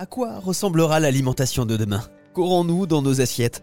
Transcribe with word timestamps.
À 0.00 0.06
quoi 0.06 0.38
ressemblera 0.38 0.98
l'alimentation 0.98 1.66
de 1.66 1.76
demain? 1.76 2.02
Qu'aurons-nous 2.32 2.86
dans 2.86 3.02
nos 3.02 3.20
assiettes? 3.20 3.62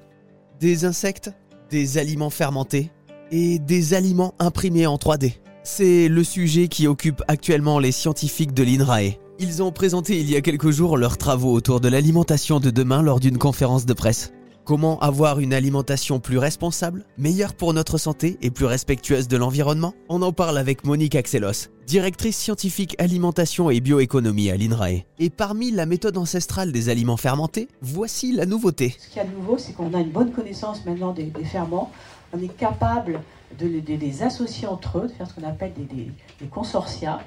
Des 0.60 0.86
insectes 0.86 1.32
Des 1.72 1.98
aliments 1.98 2.30
fermentés 2.30 2.92
Et 3.32 3.58
des 3.58 3.96
aliments 3.96 4.36
imprimés 4.38 4.86
en 4.86 4.98
3D 4.98 5.34
C'est 5.64 6.08
le 6.08 6.24
sujet 6.24 6.68
qui 6.68 6.86
occupe 6.86 7.24
actuellement 7.28 7.80
les 7.80 7.92
scientifiques 7.92 8.54
de 8.54 8.62
l'INRAE. 8.62 9.18
Ils 9.40 9.64
ont 9.64 9.72
présenté 9.72 10.20
il 10.20 10.30
y 10.30 10.36
a 10.36 10.42
quelques 10.42 10.70
jours 10.70 10.96
leurs 10.96 11.18
travaux 11.18 11.54
autour 11.54 11.80
de 11.80 11.88
l'alimentation 11.88 12.60
de 12.60 12.70
demain 12.70 13.02
lors 13.02 13.20
d'une 13.20 13.40
conférence 13.40 13.88
de 13.88 13.94
presse. 13.94 14.32
Comment 14.68 15.00
avoir 15.00 15.40
une 15.40 15.54
alimentation 15.54 16.20
plus 16.20 16.38
responsable, 16.38 17.06
meilleure 17.18 17.54
pour 17.54 17.74
notre 17.74 17.98
santé 17.98 18.38
et 18.42 18.52
plus 18.52 18.66
respectueuse 18.66 19.30
de 19.30 19.38
l'environnement? 19.38 19.94
On 20.10 20.22
en 20.22 20.34
parle 20.34 20.58
avec 20.58 20.84
Monique 20.84 21.16
Axelos, 21.16 21.70
directrice 21.86 22.36
scientifique 22.36 22.94
alimentation 23.00 23.70
et 23.70 23.80
bioéconomie 23.80 24.52
à 24.52 24.58
l'INRAE. 24.58 25.06
Et 25.20 25.30
parmi 25.30 25.72
la 25.72 25.86
méthode 25.86 26.18
ancestrale 26.18 26.74
des 26.74 26.90
aliments 26.90 27.16
fermentés, 27.16 27.70
voici 27.82 28.34
la 28.34 28.46
nouveauté. 28.46 28.94
Ce 29.00 29.08
qu'il 29.08 29.18
y 29.20 29.20
a 29.22 29.30
de 29.30 29.34
nouveau, 29.34 29.58
c'est 29.58 29.72
qu'on 29.72 29.94
a 29.94 30.02
une 30.02 30.12
bonne 30.12 30.34
connaissance 30.34 30.86
maintenant 30.86 31.14
des, 31.14 31.32
ferments. 31.46 31.90
On 32.34 32.44
est 32.44 32.54
capable 32.54 33.22
de, 33.58 33.68
les 33.68 34.22
associer 34.22 34.68
entre 34.68 34.98
eux, 34.98 35.08
de 35.08 35.14
faire 35.14 35.30
ce 35.30 35.34
qu'on 35.34 35.48
appelle 35.48 35.72
des, 35.78 35.86
des 35.86 36.48
consortia 36.52 37.22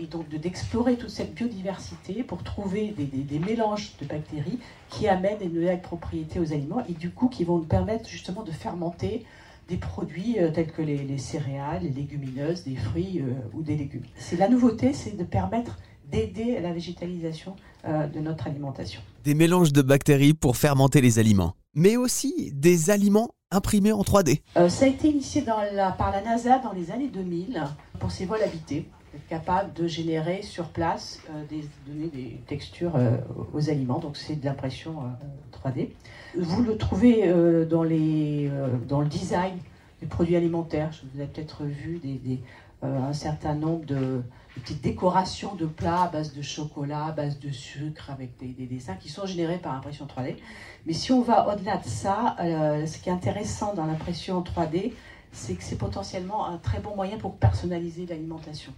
et 0.00 0.06
donc 0.06 0.28
d'explorer 0.28 0.96
toute 0.96 1.10
cette 1.10 1.34
biodiversité 1.34 2.22
pour 2.22 2.42
trouver 2.42 2.94
des, 2.96 3.38
mélanges 3.38 3.92
de 4.00 4.06
bactéries 4.06 4.58
qui 4.88 5.08
amènent 5.08 5.38
des 5.38 5.48
nouvelles 5.48 5.82
propriétés 5.82 6.40
aux 6.40 6.52
aliments 6.52 6.84
et 6.88 6.92
du 6.92 7.10
coup 7.10 7.28
qui 7.28 7.44
vont 7.44 7.58
nous 7.58 7.64
permettre 7.64 8.08
justement 8.08 8.42
de 8.42 8.50
fermenter 8.50 9.24
des 9.68 9.76
produits 9.76 10.38
euh, 10.38 10.50
tels 10.50 10.70
que 10.70 10.82
les, 10.82 11.18
céréales, 11.18 11.82
les 11.82 11.90
légumineuses, 11.90 12.64
des 12.64 12.76
fruits 12.76 13.20
euh, 13.20 13.32
ou 13.54 13.62
des 13.62 13.76
légumes. 13.76 14.02
C'est 14.16 14.36
la 14.36 14.48
nouveauté, 14.48 14.92
c'est 14.92 15.16
de 15.16 15.24
permettre 15.24 15.78
d'aider 16.10 16.56
à 16.56 16.60
la 16.60 16.72
végétalisation 16.72 17.56
euh, 17.86 18.06
de 18.06 18.20
notre 18.20 18.48
alimentation. 18.48 19.00
Des 19.24 19.34
mélanges 19.34 19.72
de 19.72 19.82
bactéries 19.82 20.34
pour 20.34 20.56
fermenter 20.56 21.00
les 21.00 21.18
aliments, 21.18 21.54
mais 21.74 21.96
aussi 21.96 22.50
des 22.52 22.90
aliments 22.90 23.30
imprimés 23.50 23.92
en 23.92 24.02
3D. 24.02 24.40
ça 24.68 24.84
a 24.84 24.88
été 24.88 25.08
initié 25.08 25.42
dans 25.42 25.60
la, 25.72 25.92
par 25.92 26.10
la 26.10 26.22
NASA 26.22 26.58
dans 26.58 26.72
les 26.72 26.90
années 26.90 27.08
2000 27.08 27.62
pour 27.98 28.10
ses 28.10 28.24
vols 28.24 28.42
habités 28.42 28.88
capable 29.28 29.72
de 29.74 29.86
générer 29.86 30.42
sur 30.42 30.68
place, 30.68 31.20
euh, 31.30 31.44
des, 31.48 31.64
donner 31.86 32.08
des 32.08 32.40
textures 32.46 32.96
euh, 32.96 33.16
aux 33.52 33.70
aliments. 33.70 33.98
Donc 33.98 34.16
c'est 34.16 34.36
de 34.36 34.44
l'impression 34.44 34.96
3D. 35.52 35.88
Euh, 36.36 36.40
vous 36.40 36.62
le 36.62 36.76
trouvez 36.76 37.32
dans, 37.66 37.82
les, 37.82 38.50
dans 38.88 39.00
le 39.00 39.08
design 39.08 39.54
des 40.00 40.06
produits 40.06 40.36
alimentaires. 40.36 40.90
Vous 41.12 41.20
avez 41.20 41.30
peut-être 41.30 41.64
vu 41.64 42.00
un 42.82 43.12
certain 43.12 43.54
nombre 43.54 43.84
de, 43.84 44.22
petites 44.56 44.82
décorations 44.82 45.54
de 45.54 45.66
plats 45.66 46.04
à 46.04 46.08
base 46.08 46.34
de 46.34 46.42
chocolat, 46.42 47.06
à 47.06 47.12
base 47.12 47.38
de 47.38 47.50
sucre, 47.50 48.10
avec 48.10 48.36
des, 48.38 48.48
des 48.48 48.66
dessins 48.66 48.94
qui 48.94 49.08
sont 49.08 49.24
générés 49.24 49.58
par 49.58 49.74
impression 49.74 50.06
3D. 50.06 50.36
Mais 50.86 50.94
si 50.94 51.12
on 51.12 51.22
va 51.22 51.54
au-delà 51.54 51.76
de 51.76 51.86
ça, 51.86 52.36
ce 52.38 52.98
qui 52.98 53.08
est 53.08 53.12
intéressant 53.12 53.74
dans 53.74 53.86
l'impression 53.86 54.42
3D, 54.42 54.92
c'est 55.32 55.54
que 55.54 55.64
c'est 55.64 55.78
potentiellement 55.78 56.46
un 56.46 56.58
très 56.58 56.80
bon 56.80 56.94
moyen 56.94 57.18
pour 57.18 57.36
personnaliser 57.36 58.06
l'alimentation 58.06 58.72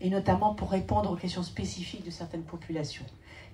et 0.00 0.10
notamment 0.10 0.54
pour 0.54 0.70
répondre 0.70 1.10
aux 1.10 1.16
questions 1.16 1.42
spécifiques 1.42 2.04
de 2.04 2.10
certaines 2.10 2.42
populations. 2.42 3.04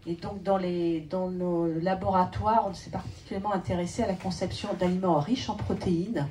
Et 0.07 0.15
donc 0.15 0.43
dans, 0.43 0.57
les, 0.57 1.01
dans 1.01 1.31
nos 1.31 1.67
laboratoires, 1.67 2.67
on 2.69 2.75
s'est 2.75 2.91
particulièrement 2.91 3.53
intéressé 3.53 4.03
à 4.03 4.09
la 4.09 4.15
conception 4.15 4.69
d'aliments 4.79 5.21
riches 5.21 5.49
en 5.49 5.55
protéines, 5.55 6.27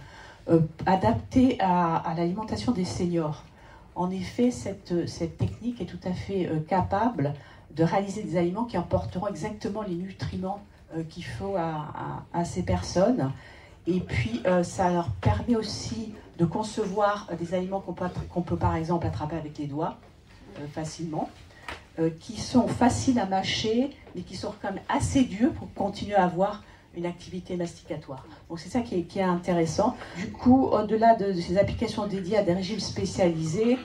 euh, 0.49 0.59
adaptés 0.85 1.57
à, 1.61 2.13
l'alimentation 2.17 2.73
des 2.73 2.83
seniors. 2.83 3.43
En 3.95 4.09
effet, 4.09 4.51
cette, 4.51 5.07
cette, 5.07 5.37
technique 5.37 5.79
est 5.79 5.85
tout 5.85 5.99
à 6.03 6.11
fait 6.11 6.47
euh, 6.47 6.59
capable 6.59 7.33
de 7.75 7.83
réaliser 7.83 8.23
des 8.23 8.35
aliments 8.35 8.65
qui 8.65 8.77
emporteront 8.77 9.27
exactement 9.27 9.81
les 9.83 9.95
nutriments 9.95 10.59
euh, 10.97 11.03
qu'il 11.03 11.23
faut 11.23 11.55
à, 11.55 12.25
à, 12.33 12.43
ces 12.43 12.63
personnes. 12.63 13.31
Et 13.87 13.99
puis, 13.99 14.41
ça 14.63 14.91
leur 14.91 15.09
permet 15.21 15.55
aussi 15.55 16.13
de 16.37 16.45
concevoir 16.45 17.27
des 17.39 17.53
aliments 17.53 17.79
qu'on 17.79 17.93
peut, 17.93 18.05
qu'on 18.33 18.41
peut 18.41 18.55
par 18.55 18.75
exemple 18.75 19.05
attraper 19.05 19.35
avec 19.35 19.57
les 19.59 19.67
doigts 19.67 19.97
euh, 20.59 20.67
facilement, 20.67 21.29
euh, 21.99 22.09
qui 22.19 22.37
sont 22.41 22.67
faciles 22.67 23.19
à 23.19 23.25
mâcher, 23.25 23.91
mais 24.15 24.21
qui 24.21 24.35
sont 24.35 24.53
quand 24.61 24.73
même 24.73 24.81
assez 24.89 25.23
durs 25.23 25.51
pour 25.53 25.73
continuer 25.73 26.15
à 26.15 26.25
avoir 26.25 26.63
une 26.97 27.05
activité 27.05 27.55
masticatoire. 27.55 28.25
Donc 28.49 28.59
c'est 28.59 28.69
ça 28.69 28.81
qui 28.81 28.95
est, 28.95 29.21
intéressant. 29.21 29.95
Du 30.17 30.31
coup, 30.31 30.65
au-delà 30.65 31.15
de, 31.15 31.31
de, 31.31 31.39
ces 31.39 31.57
applications 31.57 32.07
dédiées 32.07 32.37
à 32.37 32.43
des 32.43 32.53
régimes 32.53 32.79
spécialisés, 32.79 33.77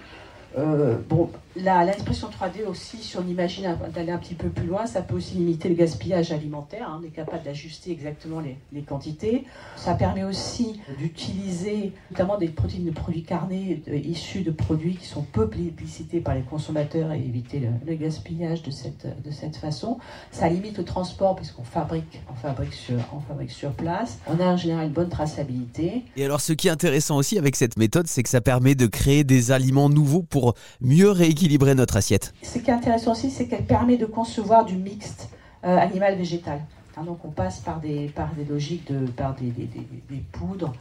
euh, 0.59 0.97
bon, 1.09 1.31
l'expression 1.57 2.29
3D 2.29 2.67
aussi, 2.67 2.99
si 2.99 3.17
on 3.17 3.27
imagine 3.27 3.77
d'aller 3.95 4.13
un 4.13 4.19
petit 4.19 4.35
peu 4.35 4.49
plus 4.49 4.67
loin, 4.67 4.87
ça 4.87 5.03
peut 5.03 5.15
aussi 5.15 5.35
limiter 5.35 5.69
le 5.69 5.75
gaspillage 5.75 6.33
alimentaire. 6.33 6.89
Hein. 6.89 7.01
on 7.01 7.07
est 7.07 7.11
capable 7.11 7.45
d'ajuster 7.45 7.91
exactement 7.91 8.41
les, 8.41 8.83
quantités. 8.83 9.45
Ça 9.77 9.95
permet 9.95 10.23
aussi 10.23 10.81
d'utiliser 10.99 11.93
notamment 12.11 12.39
des 12.39 12.49
protéines 12.49 12.85
de 12.85 12.91
produits 12.91 13.23
carnés 13.23 13.83
issus 13.89 14.43
de 14.43 14.51
produits 14.51 14.97
qui 14.97 15.07
sont 15.07 15.23
peu 15.23 15.49
plébiscités 15.49 16.21
par 16.21 16.35
les 16.35 16.43
consommateurs 16.43 17.13
et 17.13 17.19
éviter 17.19 17.61
le, 17.87 17.95
gaspillage 17.95 18.63
de 18.63 18.71
cette, 18.71 19.07
de 19.25 19.31
cette 19.31 19.57
façon. 19.57 19.99
Ça 20.31 20.49
limite 20.49 20.79
le 20.79 20.85
transport 20.85 21.37
puisqu'on 21.37 21.65
fabrique, 21.65 22.21
on 22.31 22.35
fabrique, 22.35 22.75
sur, 22.75 22.97
on 23.15 23.21
fabrique 23.21 23.51
sur 23.51 23.73
place. 23.73 24.19
On 24.27 24.39
a 24.41 24.45
en 24.45 24.57
général 24.57 24.87
une 24.87 24.93
bonne 24.93 25.09
traçabilité. 25.09 26.03
Et 26.17 26.25
alors 26.25 26.41
ce 26.41 26.53
qui 26.53 26.69
est 26.69 26.73
intéressant 26.73 27.17
aussi 27.17 27.39
avec 27.39 27.57
cette 27.57 27.79
méthode, 27.79 28.07
c'est 28.07 28.23
que 28.23 28.29
ça 28.29 28.41
permet 28.41 28.75
de 28.75 28.87
créer 28.87 29.25
des 29.25 29.51
aliments 29.51 29.89
nouveaux 29.89 30.23
pour 30.23 30.55
mieux 30.81 31.11
rééquilibrer 31.11 31.46
notre 31.75 31.97
assiette. 31.97 32.35
Ce 32.43 32.59
qui 32.59 32.71
est 32.71 32.75
intéressant 32.75 33.13
aussi, 33.13 33.31
c'est 33.31 33.47
qu'elle 33.47 33.65
permet 33.67 33.97
de 33.97 34.07
concevoir 34.07 34.65
du 34.65 34.77
mixte 34.77 35.29
euh, 35.65 35.77
animal-végétal. 35.79 36.61
Hein, 36.97 37.05
donc 37.05 37.25
on 37.25 37.31
passe 37.31 37.61
par 37.61 37.81
des, 37.81 38.09
par 38.09 38.35
des 38.35 38.45
logiques, 38.45 38.91
de, 38.91 39.07
par 39.07 39.35
des, 39.35 39.51
des, 39.51 39.67
des, 39.67 40.23
poudres 40.33 40.73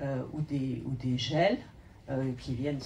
euh, 0.00 0.20
ou, 0.32 0.40
des, 0.42 0.82
ou 0.86 0.90
des 1.02 1.18
gels 1.18 1.58
euh, 2.10 2.30
qui 2.38 2.54
viennent, 2.54 2.78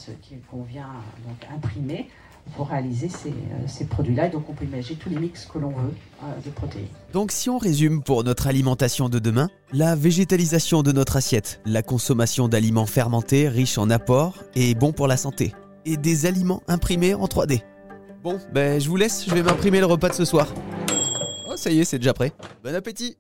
qu'on 0.50 0.62
vient 0.62 0.88
donc 1.27 1.48
imprimer 1.54 2.09
pour 2.56 2.69
réaliser 2.69 3.10
ces, 3.10 3.34
ces 3.66 3.84
produits-là. 3.84 4.31
Donc 4.31 4.48
on 4.48 4.54
peut 4.54 4.65
imaginer 4.65 4.98
tous 4.98 5.10
les 5.10 5.19
mix 5.19 5.44
que 5.44 5.59
l'on 5.59 5.69
veut 5.69 5.94
de 6.43 6.48
protéines. 6.48 6.87
Donc 7.12 7.31
si 7.31 7.50
on 7.50 7.59
résume 7.59 8.03
pour 8.03 8.25
notre 8.25 8.47
alimentation 8.47 9.10
de 9.10 9.19
demain, 9.19 9.50
la 9.71 9.94
végétalisation 9.94 10.82
de 10.82 10.93
notre 10.93 11.16
assiette, 11.16 11.60
la 11.66 11.82
consommation 11.82 12.48
d'aliments 12.48 12.87
fermentés 12.87 13.50
riches 13.50 13.77
en 13.77 13.91
apports 13.91 14.44
et 14.54 14.75
bons 14.75 14.93
pour 14.93 15.09
la 15.09 15.19
santé 15.19 15.53
et 15.93 15.97
des 15.97 16.26
aliments 16.26 16.62
imprimés 16.69 17.15
en 17.15 17.26
3D. 17.26 17.62
Bon, 18.22 18.38
ben 18.53 18.81
je 18.81 18.88
vous 18.88 18.97
laisse, 18.97 19.25
je 19.26 19.34
vais 19.34 19.43
m'imprimer 19.43 19.81
le 19.81 19.87
repas 19.87 20.09
de 20.09 20.15
ce 20.15 20.25
soir. 20.25 20.53
Oh, 21.49 21.56
ça 21.56 21.71
y 21.71 21.81
est, 21.81 21.84
c'est 21.84 21.99
déjà 21.99 22.12
prêt. 22.12 22.32
Bon 22.62 22.75
appétit 22.75 23.16